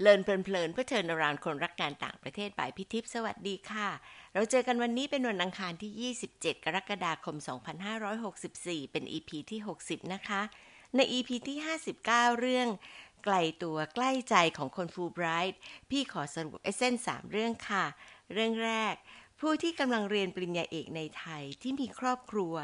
[0.00, 3.88] เลินเพลินๆเพื่อเชิญรานคนรักการต่างประเทศบ่ายพิทิพย์สวัสดีค่ะ
[4.34, 7.36] เราเจอกันวันนี้เป็นวันอังคารที่ 27 กรกฎาคม
[8.14, 10.42] 2564 เป็น EP ที่ 60 นะคะ
[10.96, 11.58] ใน EP ที่
[11.98, 12.68] 59 เรื่อง
[13.24, 15.60] ไกลตัวใกล้ใจของคนฟูไบรท์
[15.90, 17.84] พี่ขอสรุปเอเซนสามเรื่องค่ะ
[18.32, 18.94] เรื่องแรก
[19.40, 22.54] ผู้ที่กำลังเรียนปริญญาเอกในไทยที่มีครอบครัว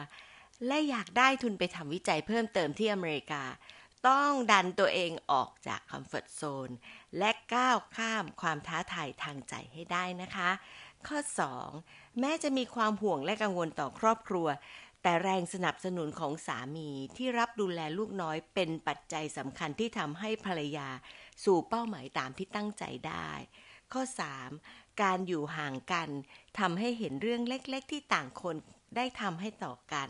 [0.66, 3.42] และอยากได้ทุนไปทำวิจัยเพิ่มเติมที่อเมริกา
[4.08, 6.70] ต้องดันตัวเองออกจากคอมฟอร์ทโซน
[7.18, 10.50] และก้าวข้ามความท้าทายทางใจให้ได้นะคะ
[11.06, 11.18] ข้อ
[11.68, 14.48] 2 แม้จะมีความห่วงและกังวลต่อครอบครัว
[15.02, 20.88] แต่แรงสนับสนุนของสามีที่รับดูแลลูกน้อยเป็นปัจจัยสำคัญที่ทำให้ภรรยา
[21.44, 23.30] สู่เป้าหมายตามที่ตั้งใจได้
[23.92, 24.02] ข้อ
[24.52, 26.08] 3 การอยู่ห่างกัน
[26.58, 28.56] ทำให้เห็นเรื่องเล็ก ๆ ที่ต่างคน
[28.96, 30.08] ได้ทำให้ต่อกัน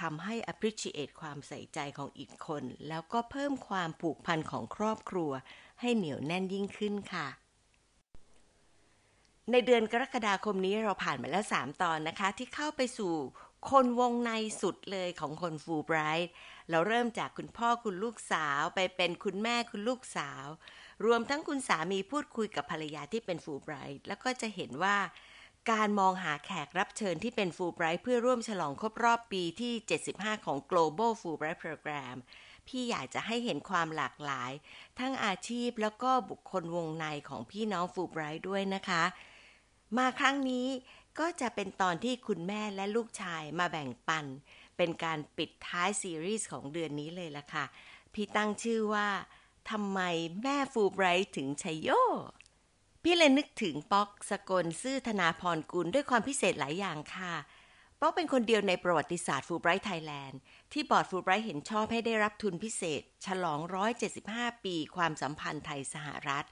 [0.00, 5.30] ทำให้ appreciate ความใส่ใจของอีกคน แล้วก็เพิ่มความผูกพันของครอบครัว
[5.80, 7.28] ให้เหนียวแน่นยิ่งขึ้นค่ะ
[9.52, 13.14] ในเดือนกรกฎาคมนี้เราผ่านมาแล้ว 3 ตอนนะคะ ที่เข้าไปสู่
[13.70, 14.30] คนวงใน
[14.60, 16.30] สุดเลยของคนฟูไบรท์
[16.70, 20.46] เราเริ่มจากคุณพ่อคุณลูกสาวไปเป็นคุณแม่คุณลูกสาว
[21.06, 24.96] รวมทั้งคุณสามีพูดคุยกับภรรยาที่เป็นฟูไบรท์แล้วก็จะเห็นว่า
[25.70, 29.72] การมองหาแขกรับเชิญที่เป็นฟูไบรท์เพื่อร่วมฉลองครบรอบปีที่
[30.08, 32.16] 75 ของ Global Fulbright Program
[32.66, 34.52] พี่อยากจะให้เห็นความหลากหลาย
[34.98, 39.02] ทั้งอาชีพแล้วก็บุคคลวงในของพี่น้องฟูไบรท์ด้วยนะคะ
[39.96, 40.68] มาครั้งนี้
[41.18, 44.24] ก็จะเป็นตอนที่คุณแม่และลูกชายมาแบ่งปัน
[44.76, 47.64] เป็นการปิดท้ายซีรีส์ของเดือนนี้เลยล่ะค่ะ
[48.12, 49.08] พี่ตั้งชื่อว่า
[49.70, 50.00] ทำไม
[50.42, 51.90] แม่ฟูไบรท์ถึงชัยโย
[53.08, 57.34] พี่เลยนึกถึงป๊อกสกลซื่อธนาพรกุลด้วยความพิเศษหลายอย่างค่ะ
[58.00, 60.38] ป๊อกเป็นคนเดียวในประวัติศาสตร์ Fulbright Thailand
[60.72, 63.60] ที่บอร์ดฟูไบรท์เห็นชอบให้ได้รับทุนพิเศษ ฉลอง
[64.12, 66.46] 175 ปีความสัมพันธ์ไทยสหรัฐ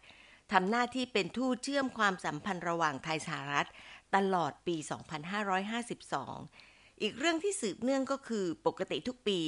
[0.53, 3.69] ทำหน้าที่เป็นทูตเชื่อมความสัมพันธ์ระหว่างไทยสหรัฐ
[4.17, 4.77] ตลอดปี
[6.09, 9.39] 2552 อีกเรื่องที่สืบเนื่องก็คือปกติทุกปี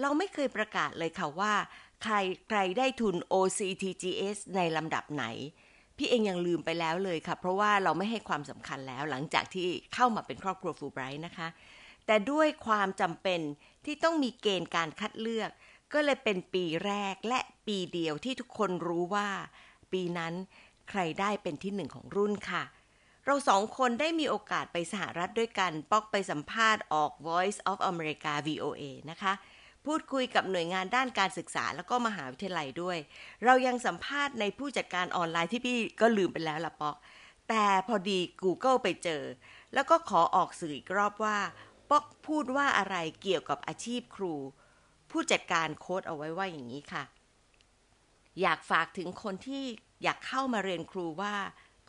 [0.00, 1.54] เราไม่เคยประกาศเลยค่ะว่า
[2.02, 2.14] ใคร
[2.48, 5.26] ใครได้ทุน OCTGS ในลำดับไหน
[6.00, 11.48] พี่เองยังลืมไปแล้วเลยค่ะ เพราะว่าเราไม่ให้ความสำคัญแล้วหลังจากที่เข้ามาเป็นครอบครัวฟูไบรท์นะคะ
[12.06, 13.40] แต่ด้วยความจำเป็น
[13.84, 15.50] ที่ต้องมีเกณฑ์การคัดเลือก
[15.92, 19.28] ก็เลยเป็นปีแรกและปีเดียวที่ทุกคนรู้ว่า
[19.92, 20.32] ปีนั้น
[20.90, 22.64] ใครได้เป็นที่หนึ่งของรุ่นค่ะ
[23.26, 29.32] เราสองคนได้มีโอกาสไปสหรัฐด้วยกัน ป๊อกไปสัมภาษณ์ออก Voice of America VOA นะคะ
[29.86, 32.98] พูดคุยกับหน่วยงานด้านการศึกษาแล้วก็มหาวิทยาลัยด้วย
[33.44, 36.96] เรายังสัมภาษณ์ในผู้จัดการออนไลน์ที่พี่ก็ลืมไปแล้วละป๊อก
[37.48, 39.22] แต่พอดี Google ไปเจอ
[39.74, 41.38] แล้วก็ขอออกสื่ออีกรอบว่า
[41.90, 44.34] ป๊อกพูดว่าอะไรเกี่ยวกับอาชีพครู
[45.10, 47.04] ผู้จัดการโค้ดเอาไว้ว่าอย่างนี้ค่ะ
[48.40, 49.64] อยากฝากถึงคนที่
[50.02, 51.34] อยากเข้ามาเรียนครูว่า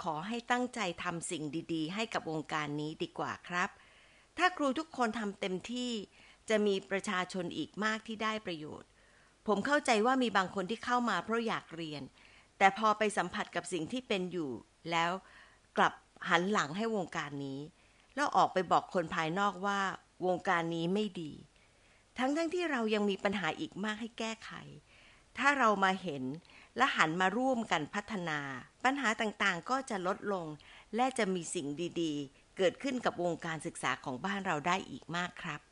[0.03, 1.44] ขอให้ตั้งใจทำสิ่ง
[1.74, 3.69] ดี ๆ ให้กับวงการนี้ดีกว่าครับ
[4.38, 5.91] ถ้าครูทุกคนทำเต็มที่
[6.51, 8.89] จะมีประชาชนอีกมากที่ได้ประโยชน์
[9.47, 12.03] ผมเข้าใจว่ามีบางคนที่เข้ามาเพราะอยากเรียน
[12.57, 14.51] แต่พอไปสัมผัสกับสิ่งที่เป็นอยู่
[14.91, 15.12] แล้ว
[15.78, 15.94] กลับ
[16.29, 17.59] หันหลังให้วงการนี้
[18.16, 19.79] แล้วออกไปบอกคนภายนอกว่า
[20.25, 21.31] วงการนี้ไม่ดี
[22.17, 24.51] ทั้งๆทที่เรายังมีปัญหาอีกมากให้แก้ไข
[25.38, 26.23] ถ้าเรามาเห็น
[26.78, 28.39] และหันมาร่วมกันพัฒนา
[28.83, 30.47] ปัญหาต่างๆก็จะลดลง
[30.95, 31.68] และจะมีสิ่ง
[32.01, 35.71] ดีๆ เกิดขึ้นกับวงการศึกษาของบ้านเราได้อีกมากครับ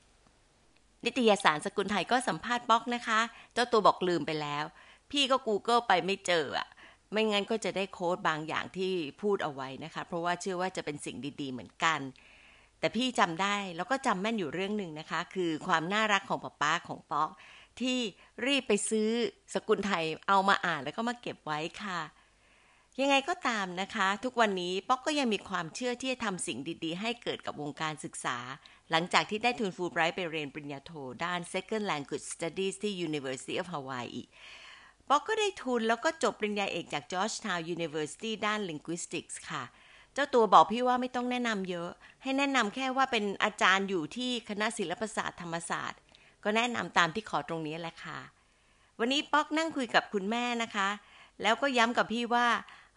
[1.05, 3.19] นิตยสารสกุลไทยก็สัมภาษณ์ป๊อกนะคะ
[3.53, 4.65] เจ้าตัวบอกลืมไปแล้ว
[5.11, 6.67] พี่ก็ Google ไปไม่เจออะ
[7.11, 11.99] ไม่งั้นก็จะได้โค้ดบางอย่างที่พูดเอาไว้นะคะ เพราะว่าเชื่อว่าจะเป็นสิ่งดี ๆ เหมือนกัน
[12.79, 17.29] แต่พี่จำได้แล้วก็จำแม่นอยู่เรื่องหนึ่งนะคะ คือความน่ารักของป๊าป๊าของป๊อก
[17.79, 17.97] ที่
[18.45, 19.09] รีบไปซื้อ
[19.53, 21.99] สกุลไทยเอามาอ่านแล้วก็มาเก็บไว้ค่ะ
[23.01, 28.37] ยังไงก็ตามนะคะ ทุกวันนี้ป๊อกก็ยังมีความเชื่อที่จะทำสิ่งดีๆ ให้เกิดกับวงการศึกษา
[28.91, 30.91] หลังจากที่ได้ทุนฟูลไบรท์ไปเรียนปริญญาโท
[31.25, 34.23] ด้าน Second Language Studies ที่ University of Hawaii
[35.09, 39.63] ป๊อกก็ได้ทุนแล้วก็จบปริญญาเอกจาก Georgetown University ด้าน Linguistics ค่ะ
[40.13, 41.89] เจ้าตัวบอกพี่ว่าไม่ต้องแนะนำเยอะ
[42.23, 45.99] ให้แนะนำแค่ว่าเป็นอาจารย์อยู่ที่คณะศิลปศาสตร์ธรรมศาสตร์
[46.43, 48.19] ก็แนะนำตามที่ขอตรงนี้แหละค่ะ
[48.99, 50.89] วันนี้ป๊อกนั่งคุยกับคุณแม่นะคะ
[51.41, 52.47] แล้วก็ย้ำกับพี่ว่า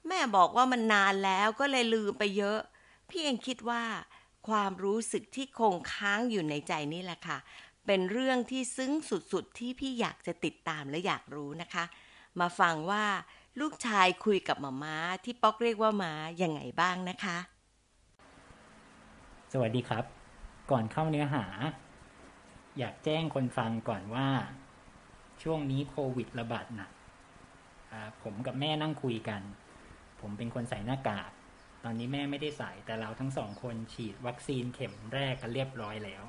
[0.09, 2.59] แม่บอกว่ามันนานแล้วก็เลยลืมไปเยอะ
[3.09, 3.83] พี่เองคิดว่า
[4.49, 7.39] ความรู้สึกที่คงค้างอยู่ในใจนี่แหละค่ะ
[7.87, 8.93] เป็นเรื่องที่ซึ้ง
[9.33, 11.85] สุดๆ ที่พี่อยากจะติดตามและอยากรู้นะคะ
[12.41, 13.05] มาฟังว่า
[13.61, 16.13] ลูกชายคุยกับหมาม้าที่ป๊อกเรียกว่าม้า
[16.43, 17.39] ยังไงบ้างนะคะ
[19.53, 20.05] สวัสดีครับ
[20.71, 21.45] ก่อนเข้าเนื้อหา
[22.79, 24.29] อยากแจ้งคนฟังก่อนว่า
[25.43, 26.91] ช่วงนี้โควิดระบาดหนัก
[28.23, 29.41] ผมกับแม่นั่งคุยกัน
[30.23, 31.31] ผมเป็นคนใส่หน้ากาก
[31.85, 36.25] ตอนนี้แม่ไม่ได้ใส่แต่เราทั้งสองคนฉีดวัคซีนเข็มแรกกันเรียบร้อยแล้ว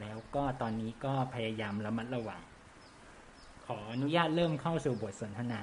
[0.00, 2.42] แล้วก็ตอนนี้ก็พยายามระมัดระวัง
[3.66, 5.62] ขออนุญาตเริ่มเข้าสู่บทสนทนา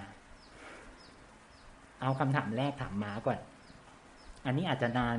[2.01, 3.39] เอาคำถามแรกถามมาก่อน
[4.45, 5.17] อันนี้อาจจะนาน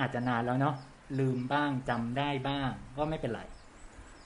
[0.00, 0.76] อาจจะนานแล้วเนาะ
[1.18, 3.42] ลืมบ้างจำได้บ้าง ก็ไม่เป็นไร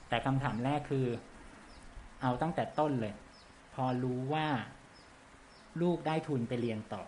[0.08, 1.06] แต่คำถามแรกคือ
[2.22, 3.14] เอาตั้งแต่ต้นเลย
[3.74, 4.46] พอรู้ว่า
[5.82, 7.04] ลูกได้ทุนไปเรียนต่อ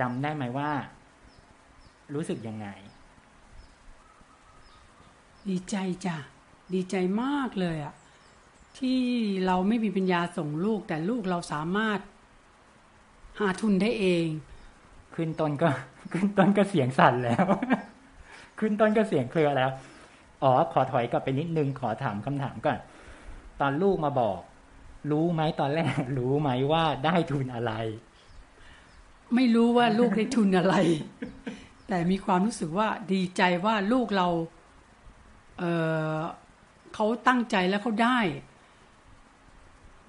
[0.00, 0.70] จำได้ไหมว่า
[2.14, 2.68] รู้สึกยังไง
[5.48, 5.76] ดีใจ
[6.06, 6.16] จ้ะ
[6.74, 7.94] ดีใจมากเลยอะ
[8.78, 9.00] ที่
[9.46, 12.00] เราไม่มีปัญญาส่งลูก แต่ลูกเราสามารถ
[13.40, 14.26] หาทุนได้เอง
[15.14, 15.68] ขึ้นต้นก็
[16.12, 17.44] ขึ้นต้นก็เสียงสั่นแล้ว
[18.58, 19.70] ขึ้นต้นก็เสียงเครือแล้ว
[20.42, 22.78] อ๋อ ขอถอยกลับไปนิดนึงขอถามคำถามก่อน
[23.60, 24.38] ตอนลูกมาบอก
[25.10, 27.72] รู้ไหมตอนแรก รู้ไหมว่าได้ทุนอะไร
[29.34, 30.74] ไม่รู้ว่าลูกได้ทุนอะไร
[31.88, 34.28] แต่มีความรู้สึกว่าดีใจว่าลูกเรา
[35.58, 38.18] เเขาตั้งใจแล้วเขาได้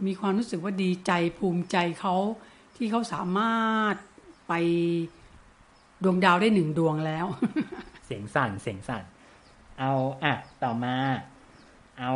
[0.06, 2.16] มีความรู้สึกว่าดีใจภูมิใจเขา
[2.76, 3.96] ที่เขาสามารถ
[4.48, 4.54] ไป
[6.04, 7.26] ดวงดาวได้หนึ่งดวงแล้ว
[8.06, 9.04] เสียงสั่นเสียงสั่น
[9.80, 9.92] เอา
[10.24, 10.34] อะ
[10.64, 10.96] ต่อมา
[12.00, 12.12] เอา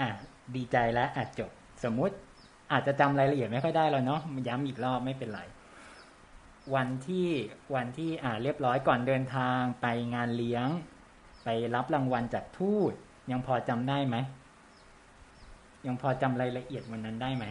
[0.00, 0.08] อะ
[0.54, 1.50] ดีใจแล้วอะจบ
[1.84, 2.14] สมมุติ
[2.72, 5.40] อาจจะจำรายละเอียดไม่ค่อยได้แล้วเนาะย้ำอีกรอบไม่เป็นไร
[6.74, 7.28] วันที่
[7.74, 10.68] วันที่อ่าเรียบร้อยก่อนเดินทางไปงานเลี้ยง
[11.44, 12.92] ไปรับรางวัลจากทูต
[13.30, 14.16] ยังพอจำได้ไหม
[15.86, 17.44] ยังพอจำรายละเอียดวันนั้นได้ไหม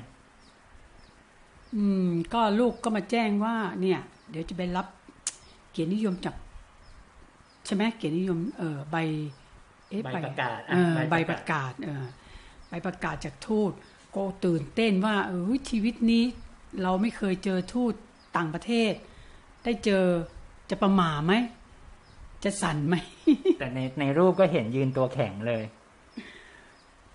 [1.75, 3.99] อืม ก็ลูกก็มาแจ้งว่า เนี่ย
[4.29, 4.87] เดี๋ยวจะไปรับ
[5.71, 6.35] เกียรตินิยมจาก
[7.65, 8.97] ใช่ไหมเกียรตินิยมเออใบ
[9.89, 12.05] เอ๊ะใบประกาศเอออะใบใบปประระกาศเออ
[12.69, 13.71] ใบประกาศจากทูต
[14.15, 16.23] ก็ตื่นเต้นว่าเออชีวิตนี้
[16.81, 17.93] เราไม่เคยเจอทูต
[18.35, 18.93] ต่างประเทศ
[19.63, 20.05] ได้เจอ
[20.69, 21.33] จะประหม่าไหม
[22.43, 22.95] จะสั่นไหม
[23.59, 25.63] แต่ในในรูปก็เห็นยืนตัวแข็งเลย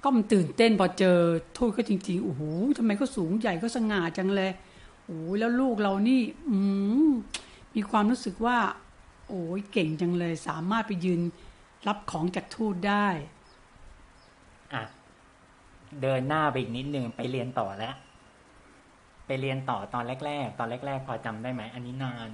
[0.02, 1.18] ก็มันตื่นเต้นพอเจอ
[1.56, 2.42] ทูตก็จริงๆโอ้โห
[2.78, 4.50] ทำไมเขาสูงใหญ่ก็สง่าจังเลย
[5.06, 6.56] โอ้ยแล้วลูกเรานี่ อื
[7.08, 7.10] ม
[7.74, 8.58] มีความรู้สึกว่า
[9.28, 11.20] โอ้ยเก่งจังเลย สามารถไปยืน
[11.86, 13.06] รับของจากทูตได้
[14.74, 14.82] อะ
[16.02, 17.94] เดินหน้าไปอีกนิดนึงไปเรียนต่อแล้ว
[19.26, 22.30] ไปเรียนต่อตอนแรก ๆ ตอนแรก ๆ พอจำได้ไหมอันนี้นาน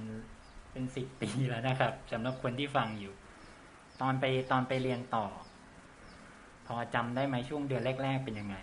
[0.71, 3.13] เป็นสิบปีแล้วนะครับสำหรับคนที่ฟังอยู่
[4.01, 5.25] ตอนไปตอนไปเรียนต่อ
[6.67, 8.55] พอจำได้ไหมช่วงเดือนแรก ๆ เป็นยังไง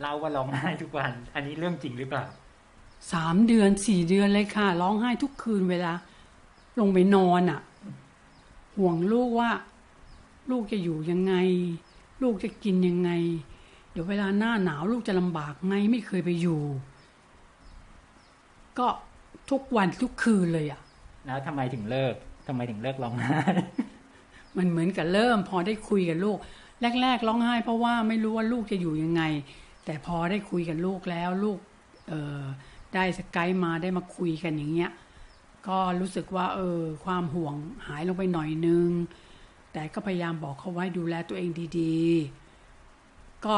[0.00, 2.24] เล่าว่าร้องไห้ทุกวัน อันนี้เรื่องจริงหรือเปล่า
[3.12, 5.92] สามเดือนสี่เดือนเลยค่ะร้องไห้ทุกคืนเวลา
[6.78, 7.60] ลงไปนอนอะ
[8.76, 9.50] ห่วงลูกว่า
[10.50, 11.34] ลูกจะอยู่ยังไง
[12.22, 13.10] ลูกจะกินยังไง
[13.90, 16.60] เดี๋ยวเวลาหน้าหนาวลูกจะลำบากไงไม่เคยไปอยู่
[18.78, 18.86] ก็
[19.50, 20.80] ทุกวันทุกคืนเลยอะ
[21.26, 22.14] แล้วทำไมถึงเลิก
[22.46, 23.40] ทำไมถึงเลิกร้องไห้
[24.56, 26.38] มันเหมือนกับเริ่ม พอได้คุยกับลูก
[27.02, 29.22] แรก ๆ ร้องไห้ เพราะว่าไม่รู้ว่าลูกจะอยู่ยังไง
[29.84, 31.58] แต่พอได้คุยกับลูกแล้วลูก
[32.08, 32.42] เออ
[32.94, 34.90] ได้สกายมาได้มาคุยกันอย่างเงี้ย
[35.68, 37.54] ก็รู้สึกว่า เออ ความห่วง
[37.86, 38.88] หายลงไปหน่อยนึง
[39.72, 42.00] แต่ก็พยายามบอกเขาไว้ดูแลตัวเองดี
[42.70, 43.56] ๆ ก็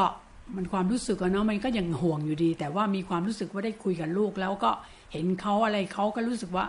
[0.56, 4.70] มันความรู้สึกอะเนาะมันก็ยังห่วงอยู่ดี แต่ว่ามีความรู้สึกว่าได้คุยกับลูก แล้วก็
[5.12, 6.66] เห็นเขาอะไรเขาก็รู้สึกว่า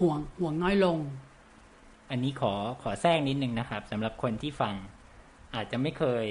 [0.00, 0.98] ห่วงห่วงน้อยลง
[2.10, 4.74] อันนี้ขอขอแทรกนิดนึงนะครับสำหรับคนที่ฟัง
[5.54, 6.24] อาจจะไม่เคย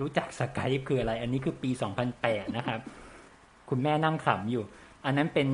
[0.00, 1.70] รู้จักสกายคืออะไร อันนี้คือปี
[2.12, 2.80] 2008 นะครับ
[3.70, 4.64] คุณแม่นั่งขำอยู่
[5.04, 5.48] อันนั้นเป็น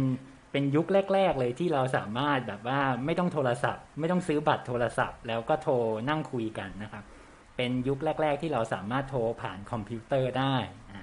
[0.53, 5.75] เป็นยุคแรก ๆ เลยที่เราสามารถแบบว่าไม่ต้องโทรศัพท์ ไม่ต้องซื้อบัตรโทรศัพท์ แล้วก็โทร
[6.09, 7.05] นั่งคุยกันนะครับ
[7.59, 10.57] เป็นยุคแรก ๆ ที่เราสามารถโทรผ่านคอมพิวเตอร์ได้
[10.93, 11.03] อ่า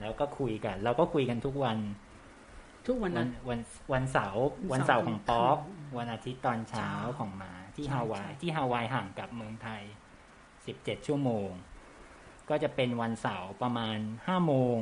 [0.00, 1.78] แล้วก็คุยกัน เราก็คุยกันทุกวัน
[2.86, 3.60] ทุกวันวันั้นนวัน
[3.92, 5.58] วันเสาร์วัวันนเสาเสาร์ร์ของป๊อก
[5.98, 9.82] วันอาทิตย์ตอนเช้าเช้าของหมาที่ใช่ฮาวายใช่ที่ฮาวายห่างกับเมืองไทย
[10.66, 11.48] สิบเจ็ดชั่วโมง
[12.48, 14.78] ก็จะเป็นวันเสาร์ประมาณห้าโมง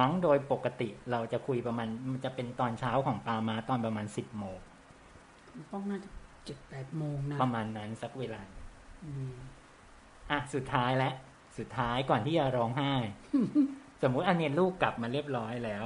[0.00, 4.58] มั้งโดยปกติเราจะคุยประมาณ มันจะเป็นตอนเช้าของปามาตอนประมาณสิบโมง
[5.70, 6.08] ป้องน่าจะ
[6.44, 8.42] เจ็ดแปดโมงนะ ประมาณนั้นสักเวลา
[10.30, 11.14] อืมอะสุดท้ายแล้ว
[11.58, 12.92] สุดท้ายก่อนที่จะร้องไห้
[14.02, 15.84] สมมุติอันเนี้ยลูกกลับมาเรียบร้อยแล้ว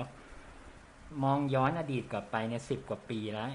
[1.24, 3.50] มองย้อนอดีตกลับไปเนี่ยสิบกว่าปีแล้ว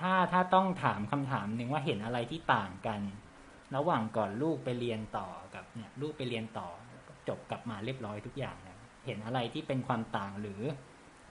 [0.00, 3.00] ถ้าถ้าต้องถามคำถามหนึ่งว่าเห็นอะไรที่ต่างกัน
[3.76, 6.68] ระหว่างก่อนลูกไปเรียนต่อกับเนี่ยลูกไปเรียนต่อ
[7.28, 10.62] จบกลับมาเรียบร้อยทุกอย่างแล้วเห็นอะไรที่เป็นความต่างหรือ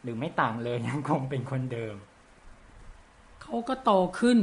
[0.03, 1.95] หรือไม่ต่างเลยยังคงเป็นคนเดิม
[3.41, 4.39] เขาก็โตขึ้น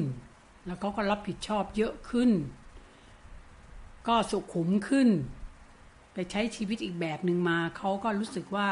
[0.66, 2.30] แล้วเขาก็รับผิดชอบเยอะขึ้น
[4.08, 5.08] ก็สุขุมขึ้น
[6.14, 8.68] ไปใช้ชีวิตอีกแบบหนึ่งมาเขาก็รู้สึกว่า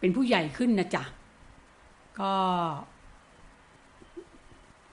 [0.00, 1.04] เป็นผู้ใหญ่ขึ้นนะจ๊ะ
[2.20, 2.34] ก็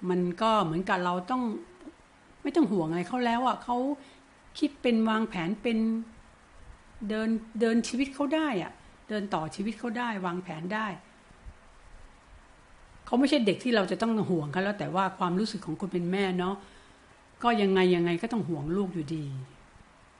[0.10, 1.44] มันก็เหมือนกับเราต้อง
[2.42, 3.78] ไม่ต้องห่วงอะไรเขาแล้วอะเขา
[4.60, 5.78] คิดเป็นวางแผนเป็น
[7.10, 7.30] เดิน
[7.60, 8.72] เดินชีวิตเขาได้อะ
[9.10, 10.88] เดินต่อชีวิตเขาได้ วางแผนได้
[13.06, 16.56] เขาไม่ใช่เด็กที่เราจะต้องห่วงเขาแล้วแต่ว่าความรู้สึกของคนเป็นแม่เนาะ
[17.44, 19.26] ก็ยังไงยังไงก็ต้องห่วงลูกอยู่ดี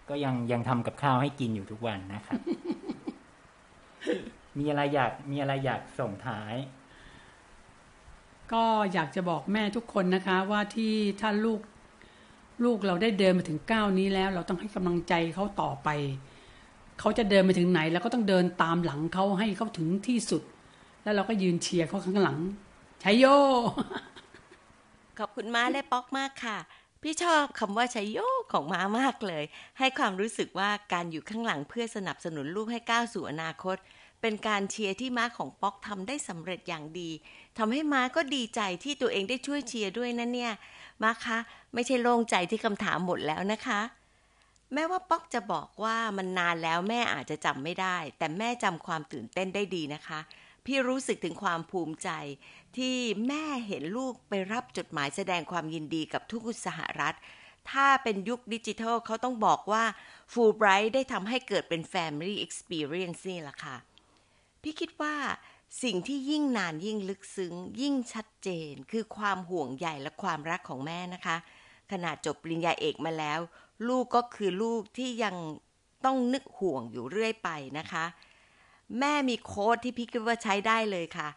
[0.10, 2.40] ก็ยังยังทำกับข้าวให้กินอยู่ทุกวันนะครับ
[4.58, 6.56] มีอะไรอยากมีอะไรอยากส่งท้าย
[8.54, 8.64] ก็
[8.94, 11.60] อยากจะบอกแม่ทุกคนนะคะ ว่าที่ถ้าลูก
[12.64, 15.90] ลูกเราได้เดินมาถึงก้าวนี้แล้ว เราต้องให้กำลังใจเขาต่อไป
[17.00, 20.42] เขาจะเดินไปถึงไหน แล้วก็ต้องเดินตามหลังเขาให้เขาถึงที่สุด
[21.04, 22.38] แล้วเราก็ยืนเชียร์เขาข้างหลัง
[23.04, 23.26] ชัยโย
[25.20, 26.58] ขอบคุณม้าและป๊อกมากค่ะ
[27.04, 28.20] พี่ชอบคำว่าชัยโย
[28.52, 29.44] ของม้ามากเลย
[29.80, 33.78] ให้ความรู้สึกว่าการอยู่ข้างหลังเพื่อสนับสนุนลูกให้ก้าวสู่อนาคต
[34.22, 37.10] เป็นการเชียร์ที่ม้าของป๊อกทำได้สำเร็จอย่างดี
[37.58, 40.54] ทำให้ม้าก็ดีใจที่ตัวเองได้ช่วยเชียร์ด้วยนะเนี่ย
[41.04, 41.38] ม้าคะ
[41.74, 43.82] ไม่ใช่โล่งใจที่คำถามหมดแล้วนะคะ
[44.74, 50.20] แม้ว่าป๊อกจะบอกว่ามันนานแล้วแม่อาจจะจำไม่ได้ แต่แม่จำความตื่นเต้นได้ดีนะคะ
[50.66, 52.10] พี่รู้สึกถึงความภูมิใจ
[52.78, 57.16] ที่แม่เห็นลูกไปรับจดหมายแสดงความยินดีกับทุกสหรัฐ
[57.72, 59.84] ถ้าเป็นยุคดิจิทัลเขาต้องบอกว่า
[60.32, 63.78] ฟูไบรท์ได้ทำให้เกิดเป็น Family Experience นี่แหละค่ะ
[64.62, 65.16] พี่คิดว่า
[65.84, 71.38] สิ่งที่ยิ่งนานยิ่งลึกซึ้ง ยิ่งชัดเจน คือความห่วงใยและความรักของแม่นะคะ
[71.92, 73.40] ขนาดจบปริญญาเอกมาแล้ว
[73.88, 75.36] ลูกก็คือลูกที่ยัง
[76.06, 77.50] ต้องนึกห่วงอยู่เรื่อยไป
[77.80, 78.06] นะคะ
[79.00, 81.28] แม่มีโค้ดที่พี่คิดว่าใช้ได้เลยค่ะ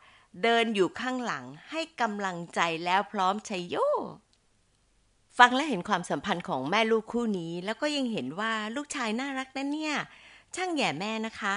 [0.42, 3.76] เดินอยู่ข้างหลังให้กำลังใจแล้วพร้อมชัยโย
[5.38, 9.94] ฟังและเห็นความสัมพันธ์ของแม่ลูกคู่นี้ แล้วก็ยังเห็นว่าลูกชายน่ารักนะเนี่ย
[10.54, 11.54] ช่างแย่แม่นะคะ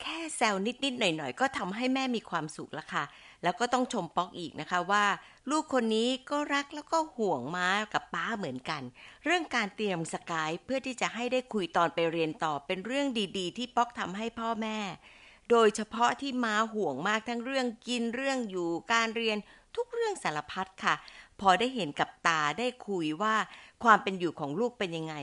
[0.00, 3.04] แค่แซวนิดๆหน่อยๆ ก็ทำให้แม่มีความสุขล้วค่ะ
[3.42, 5.04] แล้วก็ต้องชมป๊อกอีกนะคะว่า
[5.50, 8.82] ลูกคนนี้ก็รักแล้วก็ห่วงม้ากับป้าเหมือนกัน
[9.24, 13.06] เรื่องการเตรียมสกายเพื่อที่จะให้ได้คุยตอนไปเรียนต่อเป็นเรื่อง
[13.38, 14.78] ดี ๆ ที่ป๊อกทำให้พ่อแม่
[15.50, 19.38] โดยเฉพาะที่มาห่วงมากทั้งเรื่องกินเรื่องอยู่การเรียน
[19.76, 20.94] ทุกเรื่องสารพัดค่ะ
[21.40, 23.34] พอได้เห็นกับตาได้คุยว่า
[23.84, 25.14] ความเป็นอยู่ของลูกเป็นยังไง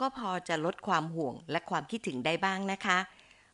[0.00, 2.98] ก็พอจะลดความห่วงและความคิดถึงได้บ้างนะคะ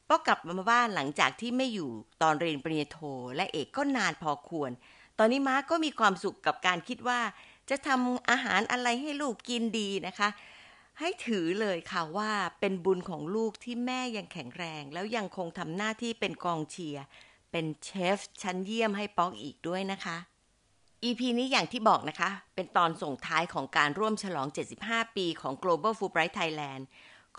[0.09, 1.90] ป๊อกกลับมาบ้านหลังจากที่ไม่อยู่
[2.23, 2.99] ตอนเรียนปริญญาโท
[3.37, 4.71] และเอกก็นานพอควร
[5.18, 7.21] ตอนนี้ม้าก็มีความสุขกับการคิดว่า
[7.71, 10.28] จะทำอาหารอะไรให้ลูกกินดีนะคะ
[11.00, 17.05] ให้ถือเลยค่ะว่าเป็นบุญของลูกที่แม่ยังแข็งแรง แล้วยังคงทำหน้าที่เป็นกองเชียร์
[17.50, 20.17] เป็นเชฟชั้นเยี่ยมให้ป๊อกอีกด้วยนะคะ
[21.05, 24.49] EP นี้อย่างที่บอกนะคะ เป็นตอนส่งท้ายของการร่วมฉลอง
[24.83, 26.83] 75 ปีของ Global Fulbright Thailand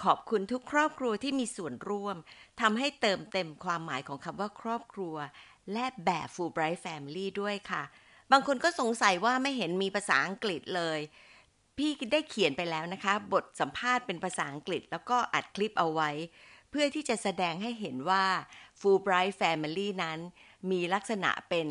[0.04, 2.18] ขอบคุณทุกครอบครัวที่มีส่วนร่วม
[2.62, 5.16] ทำให้เติมเต็มความหมายของคำว่าครอบครัว
[5.74, 7.84] และแบบ Fulbright Family ด้วยค่ะ
[8.32, 11.00] บางคนก็สงสัยว่าไม่เห็นมีภาษาอังกฤษเลย
[11.78, 16.10] พี่ได้เขียนไปแล้วนะคะ บทสัมภาษณ์เป็นภาษาอังกฤษ แล้วก็อัดคลิปเอาไว้
[16.70, 18.26] เพื่อที่จะแสดงให้เห็นว่า
[18.80, 20.20] Fulbright Family นั้น
[20.72, 21.68] มีลักษณะเป็น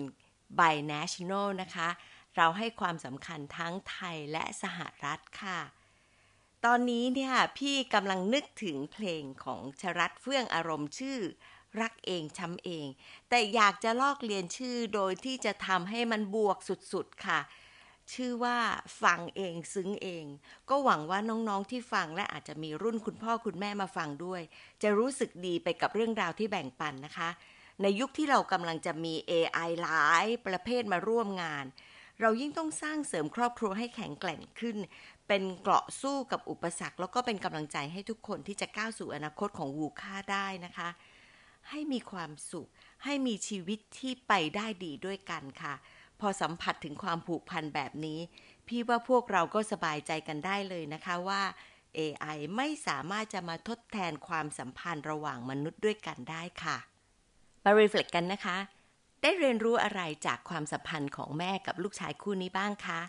[0.58, 1.88] binational นะคะ
[2.36, 5.60] เราให้ความสำคัญทั้งไทยและสหรัฐค่ะ
[6.64, 11.18] ตอนนี้เนี่ยพี่กำลังนึกถึงเพลงของชรัตเฟื่องอารมณ์ชื่อ
[11.80, 12.86] รักเองช้ำเอง
[13.28, 17.40] แต่อยากจะลอกเรียนชื่อโดยที่จะทำให้มันบวกสุดๆค่ะ
[18.14, 18.58] ชื่อว่า
[19.02, 20.24] ฟังเองซึ้งเอง
[20.68, 24.42] ก็หวังว่าน้องๆที่ฟังและอาจจะมีรุ่นคุณพ่อคุณแม่มาฟังด้วย
[24.82, 27.30] จะรู้สึกดีไปกับเรื่องราวที่แบ่งปันนะคะ
[27.82, 31.64] ในยุคที่เรากำลังจะมี AI หลายประเภทมาร่วมงาน
[32.20, 34.76] เรายิ่งต้องสร้างเสริมครอบครัวให้แข็งแกร่งขึ้น
[35.28, 40.88] เป็นเกราะสู้กับอุปสรรค แล้วก็เป็นกำลังใจให้ทุกคนที่จะก้าวสู่อนาคตของวูค่าได้นะคะ
[41.70, 42.68] ให้มีความสุข
[43.04, 45.74] ให้มีชีวิตที่ไปได้ดีด้วยกันค่ะ
[46.20, 48.20] พอสัมผัสถึงความผูกพันแบบนี้
[48.66, 51.42] พี่ว่าพวกเราก็สบายใจกันได้เลยนะคะว่า
[51.98, 56.76] AI ไม่สามารถจะมาทดแทนความสัมพันธ์ระหว่างมนุษย์ด้วยกันได้ค่ะ
[57.64, 58.56] มารีเฟล็กกันนะคะ
[59.22, 63.00] ได้เรียนรู้อะไรจากความสัมพันธ์ของแม่กับลูกชายคู่นี้บ้างคะ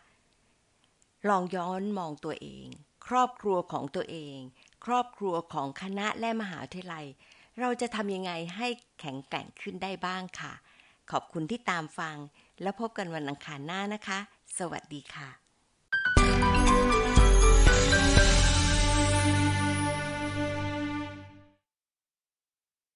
[1.29, 2.67] ลองย้อนมองตัวเอง
[3.07, 4.37] ครอบครัวของตัวเอง
[4.85, 7.05] ครอบครัวของคณะและมหาวิทยาลัย
[7.59, 8.67] เราจะทำยังไงให้
[8.99, 10.53] แข็งแกร่งขึ้นได้บ้างค่ะ
[11.11, 12.17] ขอบคุณที่ตามฟัง
[12.61, 14.19] แล้วพบกันวันอังคารหน้านะคะ
[14.57, 15.46] สวัสดีค่ะ